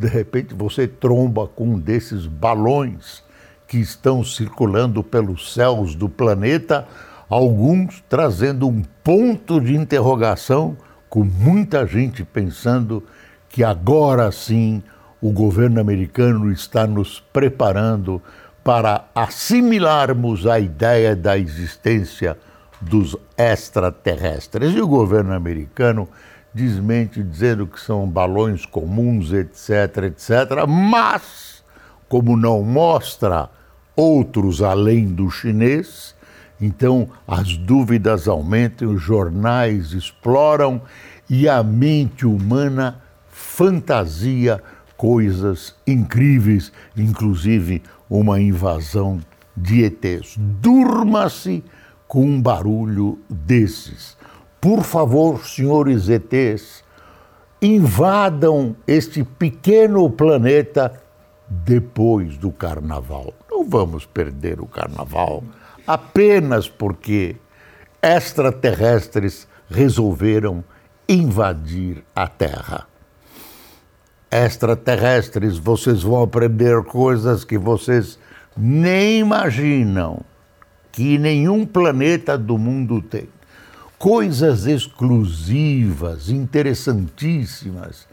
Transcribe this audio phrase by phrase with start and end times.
[0.00, 3.22] de repente você tromba com um desses balões
[3.68, 6.88] que estão circulando pelos céus do planeta,
[7.28, 10.74] alguns trazendo um ponto de interrogação,
[11.10, 13.04] com muita gente pensando
[13.50, 14.82] que agora sim
[15.20, 18.22] o governo americano está nos preparando
[18.64, 22.38] para assimilarmos a ideia da existência
[22.80, 24.74] dos extraterrestres.
[24.74, 26.08] E o governo americano
[26.52, 31.64] desmente dizendo que são balões comuns, etc, etc, mas,
[32.08, 33.48] como não mostra
[33.94, 36.14] outros além do chinês,
[36.60, 40.82] então as dúvidas aumentam, os jornais exploram
[41.28, 44.62] e a mente humana fantasia
[44.96, 49.20] coisas incríveis, inclusive uma invasão
[49.56, 50.34] de ETs.
[50.36, 51.64] Durma-se
[52.06, 54.16] com um barulho desses.
[54.60, 56.84] Por favor, senhores ETs,
[57.62, 61.00] invadam este pequeno planeta
[61.48, 63.32] depois do carnaval.
[63.50, 65.42] Não vamos perder o carnaval
[65.86, 67.36] apenas porque
[68.02, 70.62] extraterrestres resolveram
[71.08, 72.86] invadir a Terra.
[74.30, 78.18] Extraterrestres, vocês vão aprender coisas que vocês
[78.54, 80.20] nem imaginam
[80.92, 83.26] que nenhum planeta do mundo tem
[84.00, 88.08] coisas exclusivas, interessantíssimas.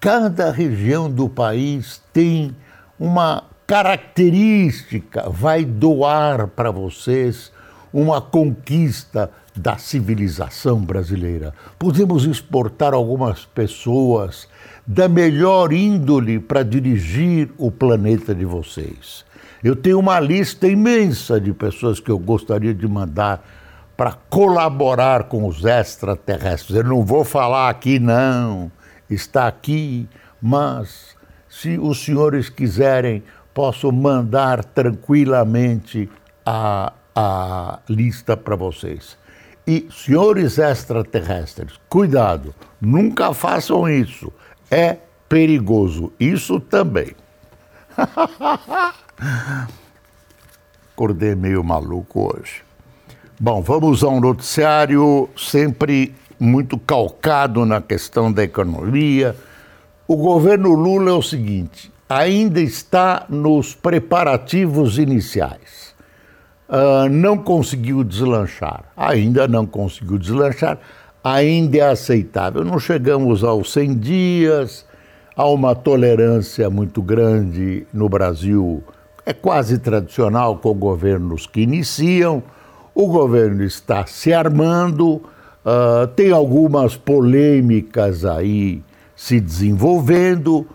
[0.00, 2.56] Cada região do país tem
[2.98, 7.52] uma característica, vai doar para vocês
[7.92, 11.54] uma conquista da civilização brasileira.
[11.78, 14.48] Podemos exportar algumas pessoas
[14.84, 19.24] da melhor índole para dirigir o planeta de vocês.
[19.62, 23.44] Eu tenho uma lista imensa de pessoas que eu gostaria de mandar
[23.98, 26.76] para colaborar com os extraterrestres.
[26.76, 28.70] Eu não vou falar aqui, não,
[29.10, 30.08] está aqui,
[30.40, 31.16] mas
[31.48, 36.08] se os senhores quiserem, posso mandar tranquilamente
[36.46, 39.18] a, a lista para vocês.
[39.66, 44.32] E, senhores extraterrestres, cuidado, nunca façam isso.
[44.70, 44.96] É
[45.28, 46.12] perigoso.
[46.20, 47.16] Isso também.
[50.94, 52.67] Acordei meio maluco hoje.
[53.40, 59.36] Bom, vamos a um noticiário sempre muito calcado na questão da economia.
[60.08, 65.94] O governo Lula é o seguinte: ainda está nos preparativos iniciais.
[66.68, 70.76] Uh, não conseguiu deslanchar, ainda não conseguiu deslanchar,
[71.22, 72.64] ainda é aceitável.
[72.64, 74.84] Não chegamos aos 100 dias,
[75.36, 78.82] há uma tolerância muito grande no Brasil,
[79.24, 82.42] é quase tradicional com governos que iniciam
[82.98, 85.22] o governo está se armando,
[85.64, 88.82] uh, tem algumas polêmicas aí
[89.14, 90.66] se desenvolvendo.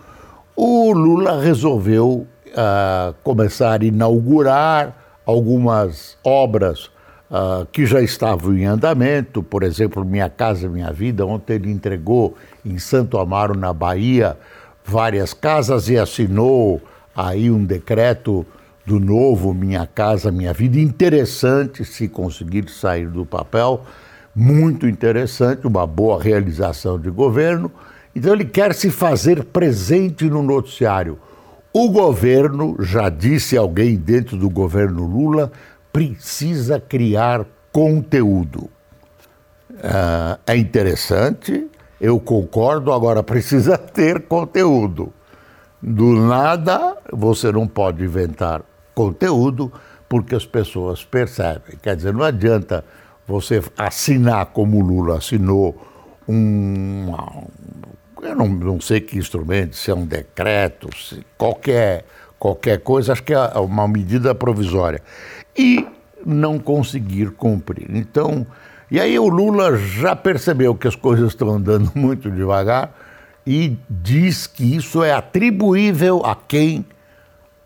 [0.55, 6.85] O Lula resolveu uh, começar a inaugurar algumas obras
[7.29, 11.25] uh, que já estavam em andamento, por exemplo, Minha Casa Minha Vida.
[11.25, 14.37] Ontem ele entregou em Santo Amaro, na Bahia,
[14.85, 16.81] várias casas e assinou
[17.13, 18.45] aí um decreto
[18.85, 23.83] do novo Minha Casa Minha Vida, interessante se conseguir sair do papel,
[24.35, 27.71] muito interessante, uma boa realização de governo.
[28.15, 31.17] Então ele quer se fazer presente no noticiário.
[31.71, 35.51] O governo, já disse alguém dentro do governo Lula,
[35.91, 38.69] precisa criar conteúdo.
[39.71, 41.67] Uh, é interessante,
[41.99, 45.11] eu concordo, agora precisa ter conteúdo.
[45.81, 48.61] Do nada, você não pode inventar
[48.93, 49.71] conteúdo,
[50.07, 51.77] porque as pessoas percebem.
[51.81, 52.83] Quer dizer, não adianta
[53.27, 55.75] você assinar como o Lula assinou
[56.27, 57.13] um.
[58.21, 62.05] Eu não, não sei que instrumento, se é um decreto, se qualquer,
[62.39, 65.01] qualquer coisa, acho que é uma medida provisória.
[65.57, 65.85] E
[66.25, 67.87] não conseguir cumprir.
[67.89, 68.47] Então,
[68.89, 72.95] e aí o Lula já percebeu que as coisas estão andando muito devagar
[73.45, 76.85] e diz que isso é atribuível a quem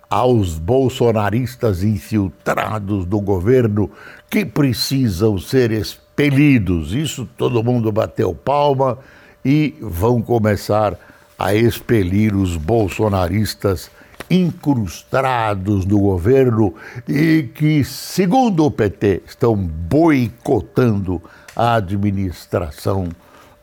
[0.10, 3.92] aos bolsonaristas infiltrados do governo
[4.30, 6.94] que precisam ser expelidos.
[6.94, 8.98] Isso todo mundo bateu palma
[9.44, 10.98] e vão começar
[11.38, 13.92] a expelir os bolsonaristas
[14.30, 16.74] incrustados no governo
[17.08, 21.22] e que, segundo o PT, estão boicotando
[21.56, 23.10] a administração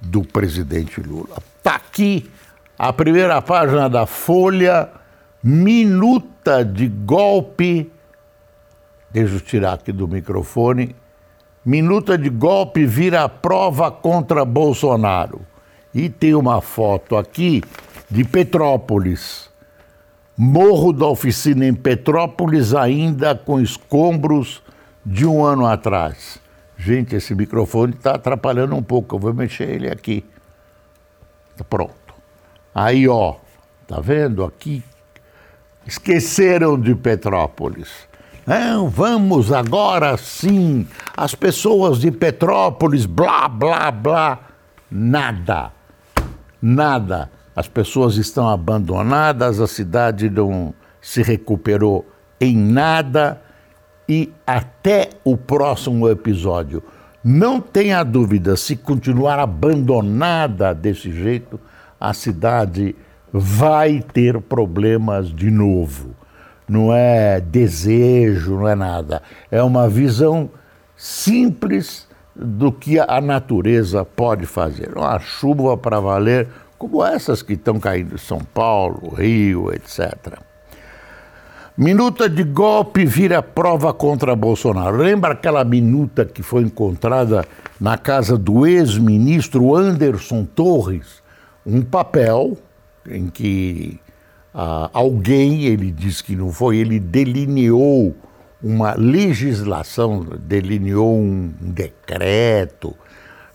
[0.01, 1.37] do presidente Lula.
[1.59, 2.31] Está aqui
[2.79, 4.89] a primeira página da Folha,
[5.45, 7.93] minuta de golpe.
[9.11, 10.97] Deixa eu tirar aqui do microfone.
[11.63, 15.43] Minuta de golpe vira prova contra Bolsonaro.
[15.95, 17.63] E tem uma foto aqui
[18.11, 19.51] de Petrópolis.
[20.35, 24.63] Morro da oficina em Petrópolis, ainda com escombros
[25.05, 26.39] de um ano atrás.
[26.77, 30.25] Gente, esse microfone está atrapalhando um pouco, eu vou mexer ele aqui.
[31.69, 32.15] Pronto.
[32.75, 33.37] Aí, ó,
[33.87, 34.83] tá vendo aqui?
[35.87, 37.91] Esqueceram de Petrópolis.
[38.47, 40.87] Não, vamos agora sim.
[41.17, 44.39] As pessoas de Petrópolis, blá, blá, blá.
[44.91, 45.73] Nada.
[46.61, 47.31] Nada.
[47.57, 52.07] As pessoas estão abandonadas, a cidade não se recuperou
[52.41, 53.41] em nada
[54.09, 56.83] e até o próximo episódio.
[57.23, 61.59] Não tenha dúvida, se continuar abandonada desse jeito,
[61.99, 62.95] a cidade
[63.37, 66.15] vai ter problemas de novo.
[66.69, 69.21] Não é desejo, não é nada.
[69.51, 70.49] É uma visão
[70.97, 74.97] simples do que a natureza pode fazer.
[74.97, 76.47] Uma chuva para valer,
[76.79, 80.39] como essas que estão caindo em São Paulo, Rio, etc.
[81.77, 84.97] Minuta de golpe vira prova contra Bolsonaro.
[84.97, 87.45] Lembra aquela minuta que foi encontrada
[87.81, 91.21] na casa do ex-ministro Anderson Torres?
[91.67, 92.57] Um papel
[93.09, 94.01] em que
[94.55, 98.15] ah, alguém, ele diz que não foi, ele delineou
[98.63, 102.95] uma legislação, delineou um decreto,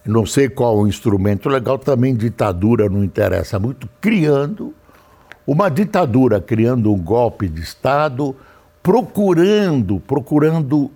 [0.05, 4.73] não sei qual o instrumento legal, também ditadura não interessa muito, criando
[5.49, 8.35] uma ditadura criando um golpe de Estado,
[8.83, 10.91] procurando, procurando uh,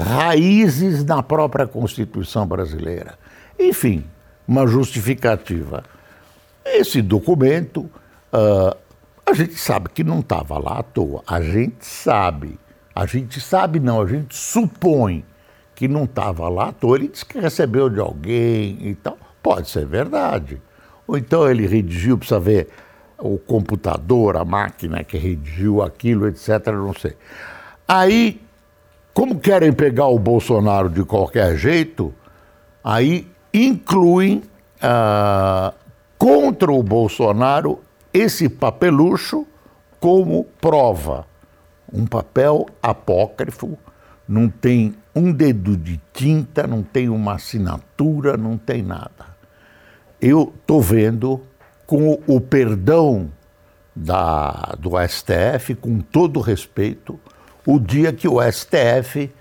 [0.00, 3.18] raízes na própria Constituição brasileira.
[3.58, 4.04] Enfim,
[4.46, 5.82] uma justificativa.
[6.64, 7.90] Esse documento,
[8.32, 8.76] uh,
[9.24, 11.22] a gente sabe que não estava lá à toa.
[11.26, 12.58] A gente sabe.
[12.94, 15.24] A gente sabe, não, a gente supõe
[15.74, 16.96] que não estava lá à toa.
[16.96, 19.16] Ele disse que recebeu de alguém e tal.
[19.42, 20.60] Pode ser verdade.
[21.06, 22.68] Ou então ele redigiu, precisa ver
[23.18, 26.66] o computador, a máquina que redigiu aquilo, etc.
[26.66, 27.16] Não sei.
[27.86, 28.40] Aí,
[29.12, 32.14] como querem pegar o Bolsonaro de qualquer jeito,
[32.82, 34.42] aí incluem
[34.80, 35.74] ah,
[36.20, 37.80] contra o Bolsonaro
[38.12, 39.46] esse papelucho
[39.98, 41.24] como prova.
[41.90, 43.78] Um papel apócrifo,
[44.28, 49.34] não tem um dedo de tinta, não tem uma assinatura, não tem nada.
[50.20, 51.40] Eu estou vendo
[51.86, 53.30] com o perdão
[53.96, 57.18] da, do STF, com todo respeito,
[57.66, 59.32] o dia que o STF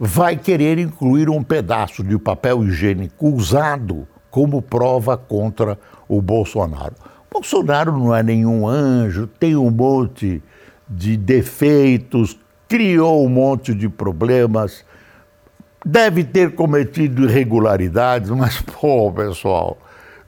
[0.00, 5.78] vai querer incluir um pedaço de papel higiênico usado como prova contra
[6.08, 6.96] o Bolsonaro.
[7.30, 10.42] Bolsonaro não é nenhum anjo, tem um monte
[10.88, 12.36] de defeitos,
[12.68, 14.84] criou um monte de problemas,
[15.86, 19.78] deve ter cometido irregularidades, mas, pô, pessoal,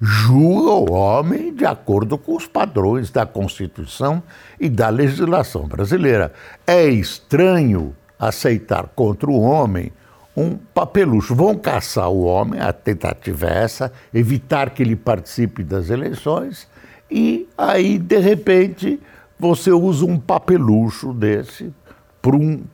[0.00, 4.22] julga o homem de acordo com os padrões da Constituição
[4.60, 6.32] e da legislação brasileira.
[6.65, 9.91] É estranho aceitar contra o homem
[10.36, 11.34] um papelucho.
[11.34, 16.69] Vão caçar o homem, a tentativa é essa, evitar que ele participe das eleições,
[17.10, 19.00] e aí, de repente,
[19.38, 21.72] você usa um papelucho desse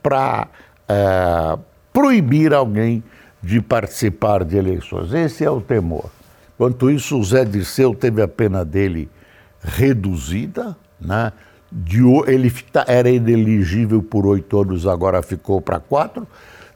[0.02, 0.49] para
[0.88, 1.59] é,
[1.92, 3.02] proibir alguém
[3.42, 5.12] de participar de eleições.
[5.12, 6.11] Esse é o temor.
[6.57, 9.11] Quanto isso, o Zé Dirceu teve a pena dele
[9.61, 11.33] reduzida, né?
[11.71, 16.26] De, ele tá, era inelegível por oito anos, agora ficou para quatro.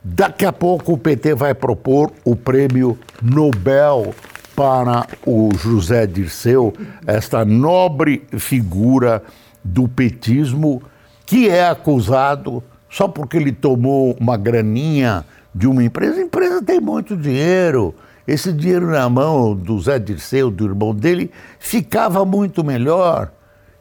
[0.09, 4.15] Daqui a pouco o PT vai propor o prêmio Nobel
[4.55, 6.73] para o José Dirceu,
[7.05, 9.21] esta nobre figura
[9.65, 10.81] do petismo
[11.27, 16.21] que é acusado só porque ele tomou uma graninha de uma empresa.
[16.21, 17.93] A empresa tem muito dinheiro
[18.29, 23.33] esse dinheiro na mão do Zé Dirceu, do irmão dele, ficava muito melhor.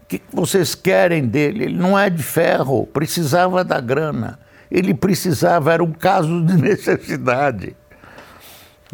[0.01, 1.65] O que vocês querem dele?
[1.65, 4.39] Ele não é de ferro, precisava da grana.
[4.69, 7.75] Ele precisava, era um caso de necessidade.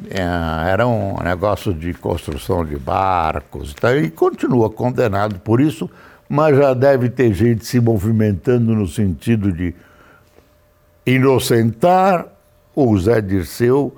[0.10, 3.96] É, era um negócio de construção de barcos tá?
[3.96, 5.90] e continua condenado por isso,
[6.28, 9.76] mas já deve ter gente se movimentando no sentido de
[11.06, 12.26] inocentar
[12.76, 13.96] o Zé Dirceu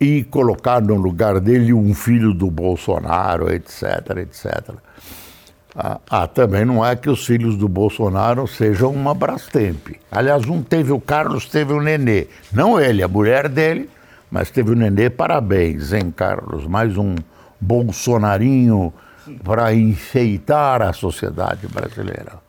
[0.00, 3.82] e colocar no lugar dele um filho do Bolsonaro, etc,
[4.18, 4.74] etc.
[5.78, 9.88] Ah, ah, também não é que os filhos do Bolsonaro sejam uma Brastemp.
[10.10, 12.28] Aliás, um teve o Carlos, teve o Nenê.
[12.50, 13.90] Não ele, a mulher dele,
[14.30, 15.10] mas teve o Nenê.
[15.10, 16.66] Parabéns, hein, Carlos?
[16.66, 17.14] Mais um
[17.60, 18.90] bolsonarinho
[19.44, 22.46] para enfeitar a sociedade brasileira.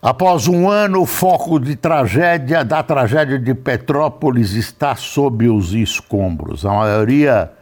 [0.00, 6.64] Após um ano, o foco de tragédia da tragédia de Petrópolis está sob os escombros.
[6.64, 7.52] A maioria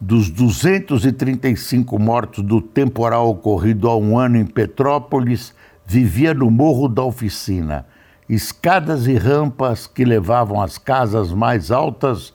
[0.00, 5.54] dos 235 mortos do temporal ocorrido há um ano em Petrópolis,
[5.84, 7.84] vivia no Morro da Oficina.
[8.26, 12.32] Escadas e rampas que levavam às casas mais altas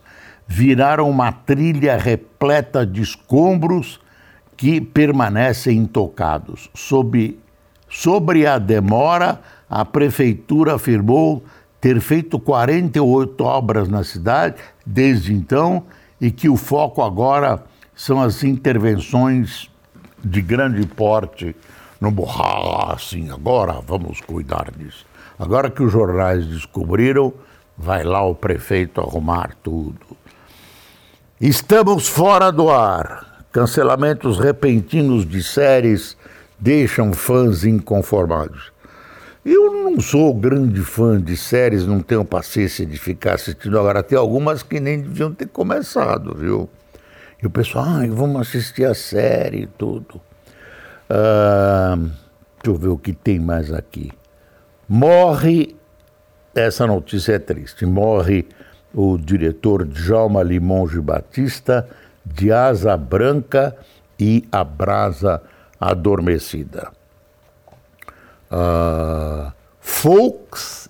[0.47, 3.99] viraram uma trilha repleta de escombros
[4.55, 6.69] que permanecem intocados.
[6.75, 7.39] Sob,
[7.89, 11.43] sobre a demora, a prefeitura afirmou
[11.81, 15.83] ter feito 48 obras na cidade desde então
[16.19, 17.63] e que o foco agora
[17.95, 19.69] são as intervenções
[20.23, 21.55] de grande porte
[21.99, 25.05] no borrar, assim, agora vamos cuidar disso.
[25.37, 27.33] Agora que os jornais descobriram,
[27.77, 30.17] vai lá o prefeito arrumar tudo.
[31.39, 33.45] Estamos fora do ar.
[33.51, 36.17] Cancelamentos repentinos de séries
[36.57, 38.71] deixam fãs inconformados.
[39.45, 43.77] Eu não sou grande fã de séries, não tenho paciência de ficar assistindo.
[43.77, 46.67] Agora, tem algumas que nem deviam ter começado, viu?
[47.41, 50.19] E o pessoal, ah, vamos assistir a série e tudo.
[51.07, 54.11] Ah, deixa eu ver o que tem mais aqui.
[54.89, 55.75] Morre,
[56.55, 58.47] essa notícia é triste, morre
[58.95, 61.87] o diretor Djalma Limonge Batista
[62.25, 63.75] de Asa Branca
[64.19, 65.39] e A Brasa
[65.79, 66.94] Adormecida.
[68.55, 70.87] Uh, Folks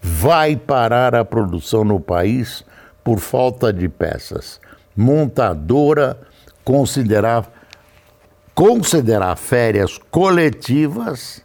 [0.00, 2.64] vai parar a produção no país
[3.02, 4.60] por falta de peças.
[4.96, 6.16] Montadora
[6.62, 7.50] considerar,
[8.54, 11.42] considerar férias coletivas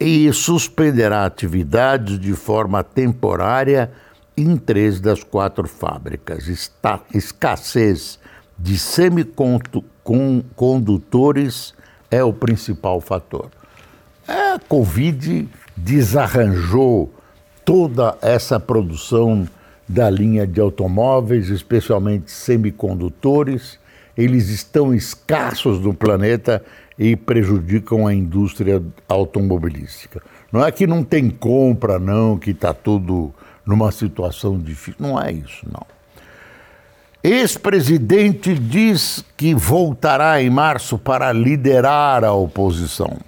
[0.00, 3.92] e suspenderá atividades de forma temporária
[4.36, 6.48] em três das quatro fábricas.
[6.48, 8.18] Está, escassez
[8.58, 11.74] de semicondutores
[12.10, 13.50] é o principal fator.
[14.34, 15.46] A Covid
[15.76, 17.12] desarranjou
[17.66, 19.46] toda essa produção
[19.86, 23.78] da linha de automóveis, especialmente semicondutores.
[24.16, 26.64] Eles estão escassos no planeta
[26.98, 30.22] e prejudicam a indústria automobilística.
[30.50, 33.34] Não é que não tem compra, não, que está tudo
[33.66, 34.94] numa situação difícil.
[34.98, 35.86] Não é isso, não.
[37.22, 43.18] Ex-presidente diz que voltará em março para liderar a oposição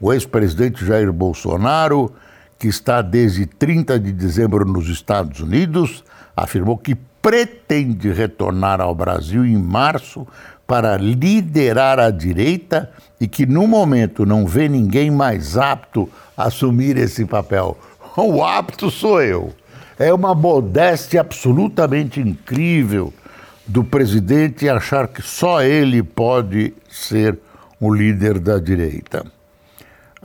[0.00, 2.12] o ex-presidente Jair Bolsonaro,
[2.58, 6.04] que está desde 30 de dezembro nos Estados Unidos,
[6.36, 6.94] afirmou que
[7.26, 10.26] pretende retornar ao Brasil em março
[10.66, 16.96] para liderar a direita e que no momento não vê ninguém mais apto a assumir
[16.96, 17.76] esse papel.
[18.18, 19.52] O apto sou eu.
[19.98, 23.12] É uma modéstia absolutamente incrível
[23.66, 27.38] do presidente achar que só ele pode ser
[27.78, 29.35] o líder da direita.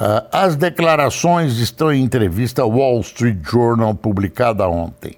[0.02, 5.16] Uh, as declarações estão em entrevista ao Wall Street Journal publicada ontem.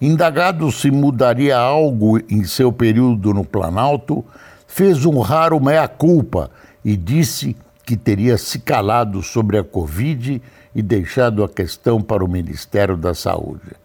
[0.00, 4.24] Indagado se mudaria algo em seu período no Planalto,
[4.66, 6.50] fez um raro meia-culpa
[6.84, 10.42] e disse que teria se calado sobre a Covid
[10.74, 13.76] e deixado a questão para o Ministério da Saúde.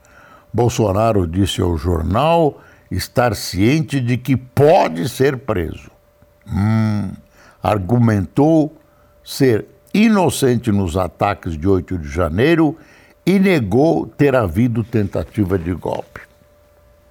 [0.51, 5.91] Bolsonaro disse ao jornal estar ciente de que pode ser preso.
[6.51, 7.11] Hum,
[7.61, 8.75] argumentou
[9.23, 12.77] ser inocente nos ataques de 8 de janeiro
[13.25, 16.21] e negou ter havido tentativa de golpe.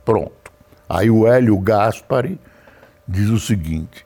[0.05, 0.51] Pronto.
[0.89, 2.39] Aí o Hélio Gaspari
[3.07, 4.05] diz o seguinte,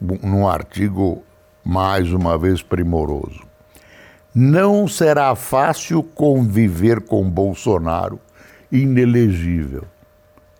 [0.00, 1.22] num artigo
[1.64, 3.40] mais uma vez primoroso:
[4.34, 8.18] Não será fácil conviver com Bolsonaro
[8.70, 9.84] inelegível.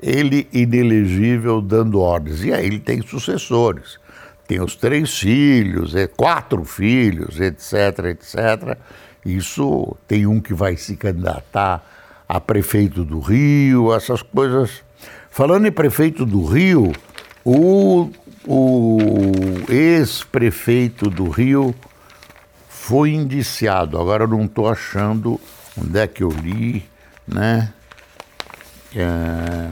[0.00, 2.44] Ele inelegível dando ordens.
[2.44, 3.98] E aí ele tem sucessores
[4.52, 8.76] tem os três filhos, é, quatro filhos, etc, etc.
[9.25, 11.82] Isso tem um que vai se candidatar
[12.28, 14.82] a prefeito do Rio, essas coisas.
[15.30, 16.92] Falando em prefeito do Rio,
[17.42, 18.11] o,
[18.47, 19.00] o
[19.71, 21.75] ex-prefeito do Rio
[22.68, 23.99] foi indiciado.
[23.99, 25.40] Agora eu não estou achando
[25.80, 26.85] onde é que eu li,
[27.26, 27.73] né?
[28.94, 29.71] É,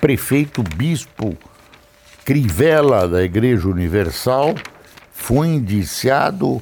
[0.00, 1.36] prefeito bispo
[2.26, 4.56] Crivella, da Igreja Universal,
[5.12, 6.60] foi indiciado,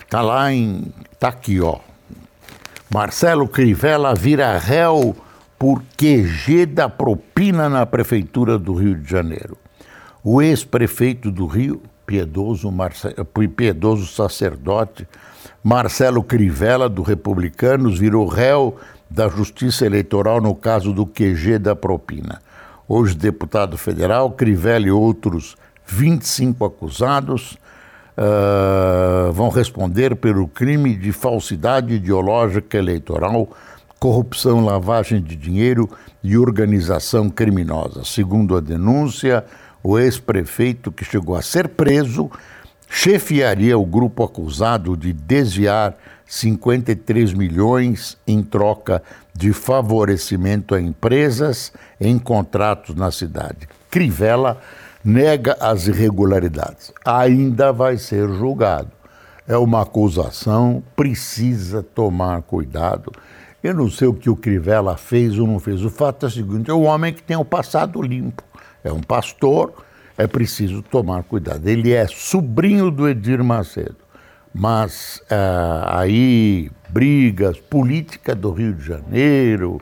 [0.00, 0.92] está lá em.
[1.12, 1.78] está aqui, ó.
[2.92, 5.16] Marcelo Crivella vira réu
[5.56, 9.56] por QG da propina na Prefeitura do Rio de Janeiro.
[10.24, 13.14] o ex-prefeito do Rio, piedoso, Marce...
[13.56, 15.06] piedoso sacerdote,
[15.62, 18.76] Marcelo Crivella, do Republicanos, virou réu
[19.08, 22.40] da Justiça Eleitoral no caso do QG da propina.
[22.86, 27.56] Hoje, deputado federal, Crivella e outros 25 acusados
[28.18, 33.48] uh, vão responder pelo crime de falsidade ideológica eleitoral,
[33.98, 35.88] corrupção, lavagem de dinheiro
[36.22, 38.04] e organização criminosa.
[38.04, 39.44] Segundo a denúncia,
[39.82, 42.30] o ex-prefeito que chegou a ser preso
[42.86, 49.02] chefiaria o grupo acusado de desviar 53 milhões em troca
[49.34, 53.68] de favorecimento a empresas em contratos na cidade.
[53.90, 54.60] Crivella
[55.04, 56.92] nega as irregularidades.
[57.04, 58.90] Ainda vai ser julgado.
[59.46, 63.12] É uma acusação, precisa tomar cuidado.
[63.62, 65.82] Eu não sei o que o Crivella fez ou não fez.
[65.84, 68.42] O fato é o seguinte: é um homem que tem o passado limpo.
[68.82, 69.72] É um pastor,
[70.16, 71.66] é preciso tomar cuidado.
[71.66, 73.96] Ele é sobrinho do Edir Macedo,
[74.54, 79.80] mas uh, aí brigas, política do Rio de Janeiro,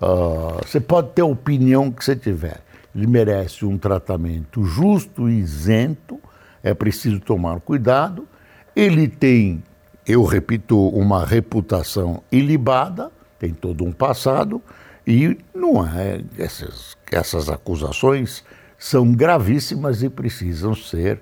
[0.00, 2.60] uh, você pode ter a opinião que você tiver.
[2.94, 6.20] Ele merece um tratamento justo e isento,
[6.62, 8.28] é preciso tomar cuidado.
[8.76, 9.62] Ele tem,
[10.06, 13.10] eu repito, uma reputação ilibada,
[13.40, 14.62] tem todo um passado,
[15.04, 18.44] e não é essas, essas acusações
[18.78, 21.20] são gravíssimas e precisam ser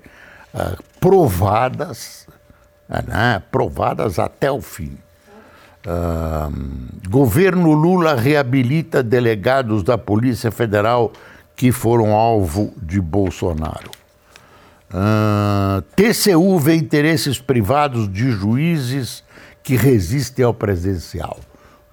[0.54, 2.19] uh, provadas,
[3.06, 4.96] né, provadas até o fim.
[5.86, 6.52] Uh,
[7.08, 11.12] governo Lula reabilita delegados da Polícia Federal
[11.56, 13.90] que foram alvo de Bolsonaro.
[15.94, 19.22] TCU vê interesses privados de juízes
[19.62, 21.38] que resistem ao presencial.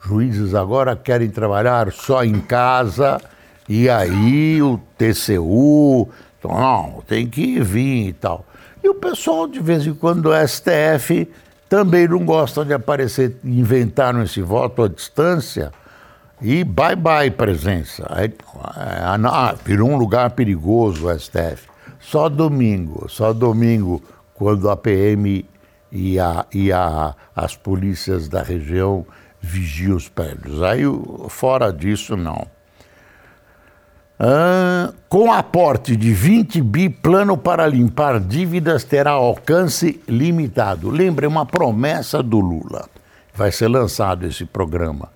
[0.03, 3.21] Juízes agora querem trabalhar só em casa
[3.69, 8.45] e aí o TCU, então, não, tem que vir e tal.
[8.88, 11.30] E o pessoal, de vez em quando, o STF
[11.67, 15.73] também não gosta de aparecer, inventaram esse voto à distância
[16.41, 18.08] e bye bye presença.
[18.10, 21.67] Aí, ah, virou um lugar perigoso o STF.
[22.00, 24.02] Só domingo, só domingo,
[24.34, 25.45] quando a PM
[25.91, 29.06] e, a, e a, as polícias da região
[29.41, 30.63] vigiam os prédios.
[30.63, 30.84] Aí,
[31.28, 32.47] fora disso, não.
[34.19, 40.89] Ah, com aporte de 20 bi, plano para limpar dívidas terá alcance limitado.
[40.89, 42.89] Lembre, uma promessa do Lula.
[43.36, 45.10] Vai ser lançado esse programa.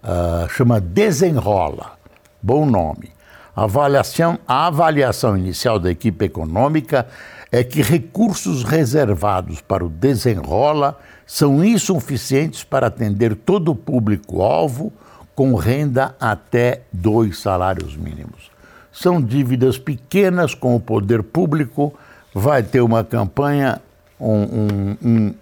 [0.00, 1.98] Ah, chama Desenrola.
[2.40, 3.10] Bom nome.
[3.56, 7.06] Avaliação, a avaliação inicial da equipe econômica
[7.50, 14.92] é que recursos reservados para o desenrola são insuficientes para atender todo o público-alvo
[15.34, 18.50] com renda até dois salários mínimos.
[18.92, 21.92] São dívidas pequenas com o poder público,
[22.32, 23.80] vai ter uma campanha,
[24.20, 25.34] um, um, um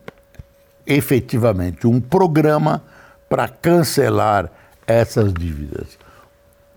[0.86, 2.82] efetivamente um programa
[3.28, 4.50] para cancelar
[4.86, 5.98] essas dívidas.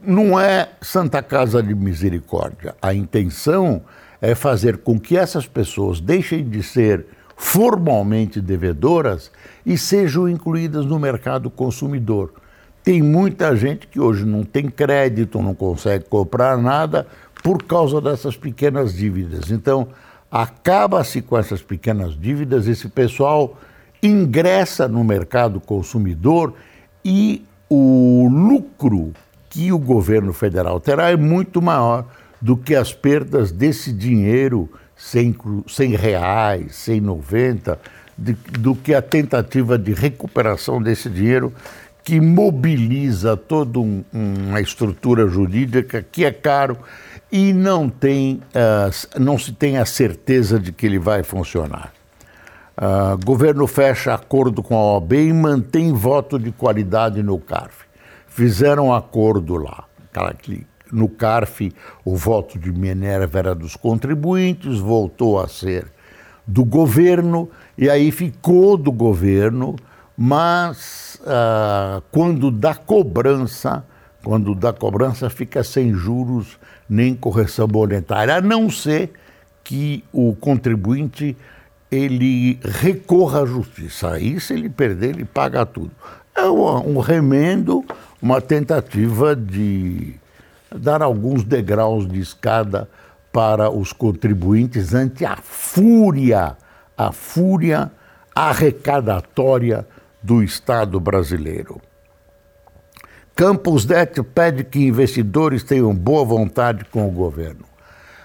[0.01, 2.75] Não é Santa Casa de Misericórdia.
[2.81, 3.81] A intenção
[4.21, 9.31] é fazer com que essas pessoas deixem de ser formalmente devedoras
[9.65, 12.31] e sejam incluídas no mercado consumidor.
[12.85, 17.07] Tem muita gente que hoje não tem crédito, não consegue comprar nada
[17.43, 19.49] por causa dessas pequenas dívidas.
[19.49, 19.87] Então,
[20.29, 23.57] acaba-se com essas pequenas dívidas, esse pessoal
[24.03, 26.53] ingressa no mercado consumidor
[27.03, 29.13] e o lucro
[29.49, 32.05] que o governo federal terá é muito maior
[32.39, 37.79] do que as perdas desse dinheiro, 100, 100 reais, 190,
[38.15, 41.51] de, do que a tentativa de recuperação desse dinheiro
[42.05, 46.77] que mobiliza toda um, uma estrutura jurídica que é caro
[47.31, 51.91] e não, tem, uh, não se tem a certeza de que ele vai funcionar.
[52.77, 57.85] Uh, governo fecha acordo com a OAB e mantém voto de qualidade no CARF.
[58.27, 59.85] Fizeram acordo lá.
[60.91, 61.73] No CARF,
[62.05, 65.87] o voto de Minerva era dos contribuintes, voltou a ser
[66.45, 69.75] do governo, e aí ficou do governo
[70.17, 73.85] mas ah, quando dá cobrança,
[74.23, 76.57] quando dá cobrança, fica sem juros
[76.89, 79.11] nem correção monetária, a não ser
[79.63, 81.35] que o contribuinte
[81.91, 84.11] ele recorra à justiça.
[84.11, 85.91] Aí, se ele perder, ele paga tudo.
[86.35, 87.83] É um remendo,
[88.21, 90.15] uma tentativa de
[90.75, 92.89] dar alguns degraus de escada
[93.31, 96.57] para os contribuintes ante a fúria,
[96.97, 97.91] a fúria
[98.33, 99.87] arrecadatória
[100.25, 101.79] do Estado brasileiro.
[103.35, 107.65] Campos Neto pede que investidores tenham boa vontade com o governo.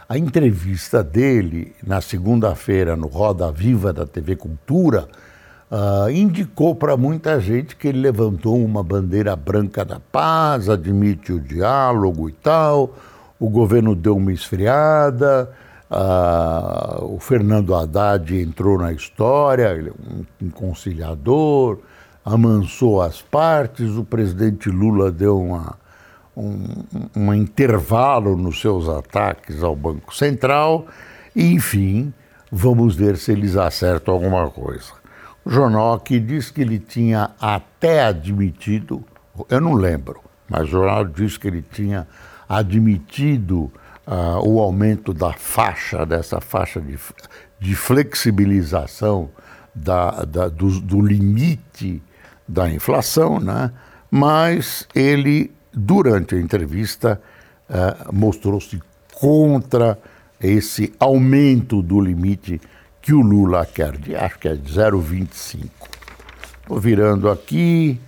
[0.08, 5.08] A entrevista dele na segunda-feira no Roda Viva da TV Cultura
[5.70, 11.38] uh, indicou para muita gente que ele levantou uma bandeira branca da paz, admite o
[11.38, 12.96] diálogo e tal.
[13.38, 15.50] O governo deu uma esfriada.
[15.90, 19.90] Uh, o Fernando Haddad entrou na história, é
[20.40, 21.78] um conciliador,
[22.24, 23.96] amansou as partes.
[23.96, 25.76] O presidente Lula deu uma,
[26.36, 26.84] um,
[27.16, 30.86] um intervalo nos seus ataques ao Banco Central.
[31.34, 32.14] E, enfim,
[32.52, 34.92] vamos ver se eles acertam alguma coisa.
[35.44, 39.02] O jornal aqui diz que ele tinha até admitido,
[39.48, 42.06] eu não lembro, mas o jornal diz que ele tinha
[42.48, 43.72] admitido
[44.06, 46.98] uh, o aumento da faixa, dessa faixa de,
[47.58, 49.30] de flexibilização
[49.74, 52.02] da, da, do, do limite
[52.46, 53.72] da inflação, né?
[54.10, 57.20] mas ele, durante a entrevista,
[57.68, 58.80] uh, mostrou-se
[59.14, 59.98] contra
[60.40, 62.60] esse aumento do limite
[63.02, 65.68] que o Lula quer, de, acho que é de 0,25.
[66.62, 68.00] Estou virando aqui,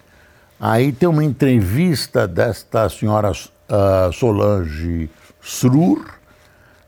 [0.58, 5.10] aí tem uma entrevista desta senhora uh, Solange
[5.42, 6.06] Srur,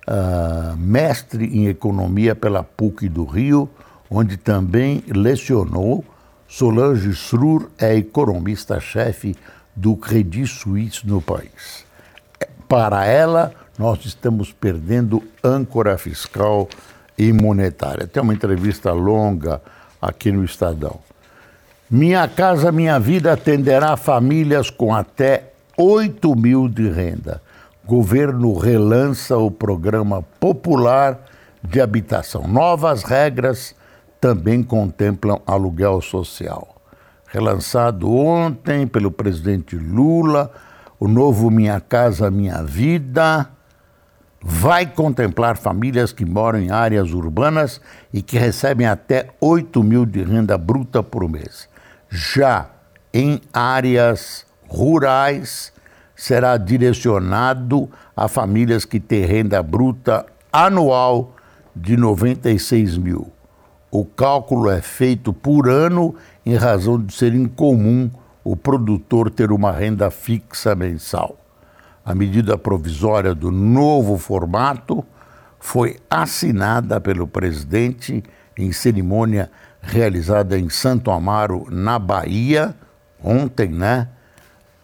[0.07, 3.69] uh, mestre em economia pela PUC do Rio,
[4.09, 6.05] onde também lecionou.
[6.47, 9.37] Solange Srur é economista-chefe
[9.75, 11.85] do Credit Suisse no país.
[12.69, 16.69] Para ela, nós estamos perdendo âncora fiscal
[17.19, 18.07] e monetária.
[18.07, 19.61] Tem uma entrevista longa
[20.01, 21.01] aqui no Estadão.
[21.91, 27.43] Minha Casa Minha Vida atenderá famílias com até 8 mil de renda.
[27.87, 31.21] Governo relança o programa popular
[31.63, 32.49] de habitação.
[32.49, 33.75] Novas regras
[34.19, 36.77] também contemplam aluguel social.
[37.27, 40.51] Relançado ontem pelo presidente Lula,
[40.99, 43.51] o novo Minha Casa Minha Vida
[44.41, 50.23] vai contemplar famílias que moram em áreas urbanas e que recebem até 8 mil de
[50.23, 51.69] renda bruta por mês.
[52.09, 52.71] Já
[53.13, 55.74] em áreas rurais,
[56.17, 61.35] será direcionado a famílias que têm renda bruta anual
[61.75, 63.33] de 96 mil.
[63.91, 68.11] O cálculo é feito por ano em razão de ser incomum
[68.43, 71.39] o produtor ter uma renda fixa mensal.
[72.05, 75.05] A medida provisória do novo formato
[75.59, 78.23] foi assinada pelo presidente
[78.59, 79.51] em cerimônia
[79.81, 82.75] realizada em Santo Amaro, na Bahia,
[83.23, 84.09] ontem, né?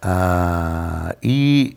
[0.01, 0.80] Ah,
[1.23, 1.77] e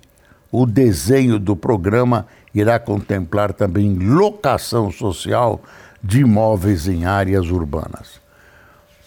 [0.51, 5.61] o desenho do programa irá contemplar também locação social
[6.01, 8.21] de imóveis em áreas urbanas.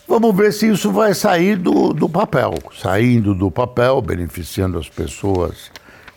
[0.09, 2.55] Vamos ver se isso vai sair do, do papel.
[2.81, 5.71] Saindo do papel, beneficiando as pessoas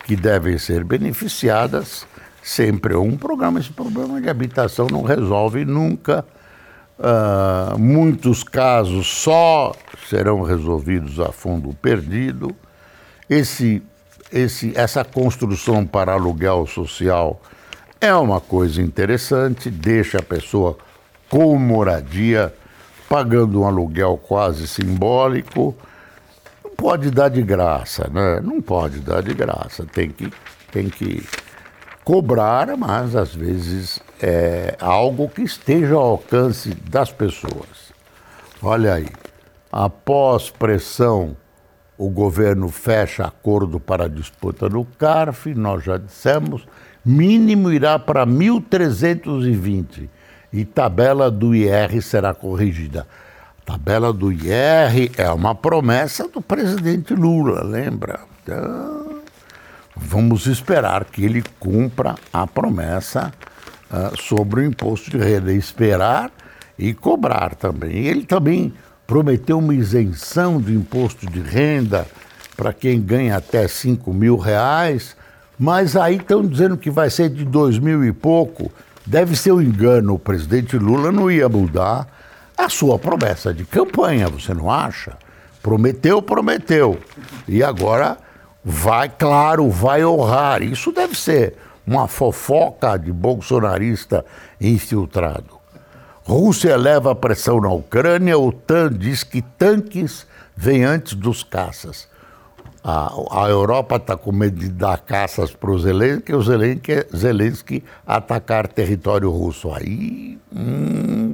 [0.06, 2.06] que devem ser beneficiadas,
[2.42, 3.60] sempre um programa.
[3.60, 6.26] Esse problema de habitação não resolve nunca.
[7.00, 9.74] Uh, muitos casos só
[10.08, 12.54] serão resolvidos a fundo perdido
[13.30, 13.82] esse,
[14.32, 17.42] esse, essa construção para aluguel social
[18.02, 20.78] é uma coisa interessante, deixa a pessoa
[21.30, 22.54] com moradia,
[23.10, 25.76] pagando um aluguel quase simbólico.
[26.63, 28.39] Não pode dar de graça, né?
[28.42, 30.32] Não pode dar de graça, tem que,
[30.72, 31.28] tem que
[32.06, 37.94] cobrar, mas às vezes é algo que esteja ao alcance das pessoas.
[38.62, 39.08] Olha aí,
[39.72, 41.36] após pressão
[42.00, 46.66] o governo fecha acordo para disputa no CARF, nós já dissemos,
[47.04, 50.08] mínimo irá para 1.320
[50.54, 53.06] e tabela do IR será corrigida.
[53.62, 58.22] A tabela do IR é uma promessa do presidente Lula, lembra?
[58.42, 59.20] Então,
[59.94, 63.34] vamos esperar que ele cumpra a promessa
[63.92, 65.52] uh, sobre o imposto de renda.
[65.52, 66.32] Esperar
[66.78, 68.06] e cobrar também.
[68.08, 68.74] Ele também
[69.10, 72.06] prometeu uma isenção de imposto de renda
[72.56, 75.17] para quem ganha até 5 mil reais,
[75.58, 78.72] mas aí estão dizendo que vai ser de dois mil e pouco.
[79.04, 82.08] Deve ser um engano, o presidente Lula não ia mudar
[82.56, 85.17] a sua promessa de campanha, você não acha?
[85.60, 87.00] Prometeu, prometeu.
[87.48, 88.15] E agora
[88.63, 90.62] vai, claro, vai honrar.
[90.62, 91.56] Isso deve ser
[91.88, 94.24] uma fofoca de bolsonarista
[94.62, 95.59] infiltrado.
[96.30, 102.08] Rússia eleva a pressão na Ucrânia, OTAN diz que tanques vêm antes dos caças.
[102.84, 107.84] A, a Europa está com medo de dar caças para o Zelensky, o Zelensky, Zelensky
[108.06, 109.74] atacar território russo.
[109.74, 111.34] Aí hum,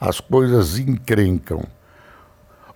[0.00, 1.62] as coisas encrencam.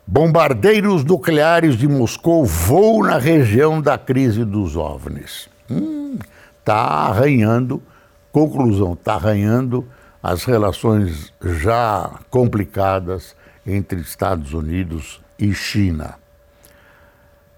[0.06, 5.48] Bombardeiros nucleares de Moscou voam na região da crise dos OVNIs.
[5.68, 6.18] Está hum,
[6.64, 7.82] tá arranhando
[8.36, 9.82] Conclusão: está arranhando
[10.22, 16.16] as relações já complicadas entre Estados Unidos e China.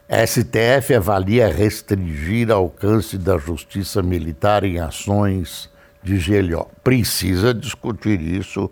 [0.08, 5.70] STF avalia restringir alcance da justiça militar em ações
[6.02, 6.70] de GLO.
[6.82, 8.70] Precisa discutir isso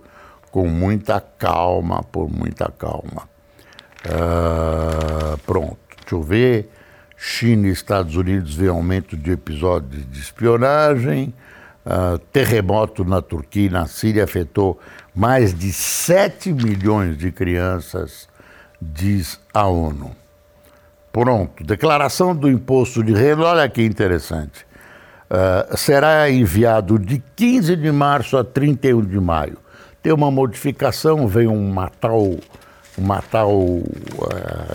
[0.50, 3.28] com muita calma, por muita calma.
[4.06, 6.70] Uh, pronto, deixa eu ver.
[7.16, 11.34] China e Estados Unidos vê aumento de episódios de espionagem.
[11.86, 14.76] Uh, terremoto na Turquia e na Síria afetou
[15.14, 18.28] mais de 7 milhões de crianças,
[18.82, 20.10] diz a ONU.
[21.12, 24.66] Pronto, declaração do imposto de renda, olha que interessante.
[25.30, 29.58] Uh, será enviado de 15 de março a 31 de maio.
[30.02, 32.36] Tem uma modificação, vem uma tal,
[32.98, 33.84] uma tal uh,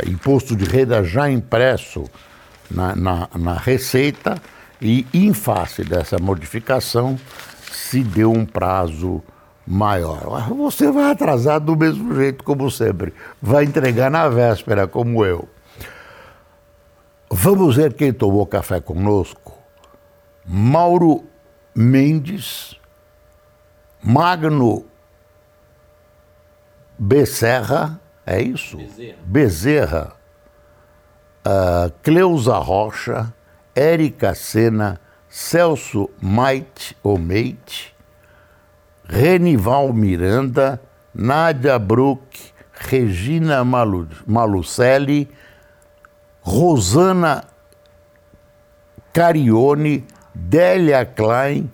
[0.08, 2.06] imposto de renda já impresso
[2.72, 4.42] na, na, na Receita
[4.82, 7.20] e, em face dessa modificação,
[7.72, 9.22] se deu um prazo
[9.66, 10.50] maior.
[10.50, 13.14] Você vai atrasar do mesmo jeito, como sempre.
[13.42, 15.48] Vai entregar na véspera, como eu.
[17.30, 19.58] Vamos ver quem tomou café conosco.
[20.46, 21.24] Mauro
[21.74, 22.76] Mendes,
[24.04, 24.86] Magno
[26.98, 28.78] Becerra, é isso?
[28.78, 29.18] Bezerra.
[29.26, 30.14] Bezerra
[31.46, 33.34] uh, Cleusa Rocha,
[33.82, 37.96] Érica Sena, Celso Maite ou Meite,
[39.06, 40.80] Renival Miranda,
[41.16, 42.40] Nádia Bruck,
[42.74, 45.28] Regina Malu, Malucelli,
[46.42, 47.44] Rosana
[49.12, 51.68] Carione, Délia Klein.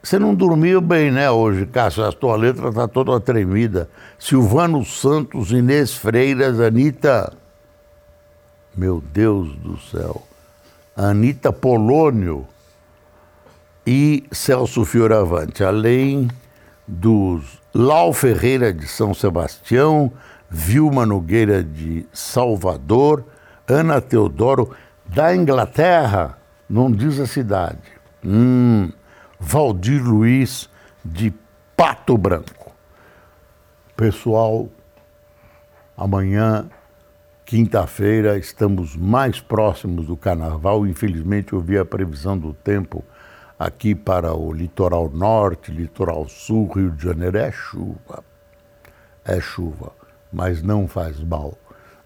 [0.00, 2.04] Você não dormiu bem, né, hoje, Cássio?
[2.04, 3.90] A tua letra está toda tremida.
[4.20, 7.32] Silvano Santos, Inês Freiras, Anitta.
[8.76, 10.22] Meu Deus do céu.
[10.96, 12.46] Anitta Polônio
[13.86, 16.28] e Celso Fioravante, além
[16.86, 20.12] dos Lau Ferreira de São Sebastião,
[20.48, 23.24] Vilma Nogueira de Salvador,
[23.66, 24.70] Ana Teodoro
[25.04, 27.82] da Inglaterra, não diz a cidade.
[28.24, 28.92] Hum,
[29.40, 30.70] Valdir Luiz
[31.04, 31.34] de
[31.76, 32.72] Pato Branco.
[33.96, 34.68] Pessoal,
[35.96, 36.68] amanhã
[37.46, 40.86] Quinta-feira estamos mais próximos do carnaval.
[40.86, 43.04] Infelizmente, eu vi a previsão do tempo
[43.58, 47.36] aqui para o litoral norte, litoral sul, Rio de Janeiro.
[47.36, 48.24] É chuva.
[49.22, 49.92] É chuva,
[50.32, 51.58] mas não faz mal.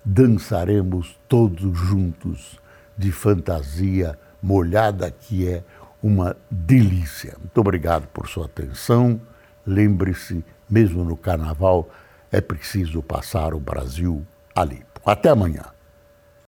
[0.05, 2.59] Dançaremos todos juntos
[2.97, 5.63] de fantasia molhada, que é
[6.03, 7.37] uma delícia.
[7.39, 9.21] Muito obrigado por sua atenção.
[9.65, 11.89] Lembre-se, mesmo no carnaval,
[12.33, 14.88] é preciso passar o Brasil ali.
[15.05, 15.63] Até amanhã.